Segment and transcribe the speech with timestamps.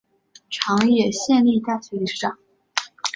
[0.49, 2.39] 长野县立大学理事长。